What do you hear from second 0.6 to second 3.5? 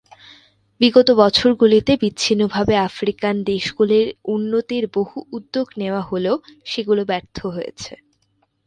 বিগত বছরগুলিতে বিচ্ছিন্নভাবে আফ্রিকান